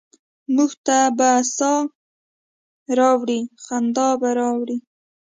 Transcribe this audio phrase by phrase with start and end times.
[0.55, 1.87] موږ ته به سا ه
[2.99, 4.77] راوړي، خندا به راوړي؟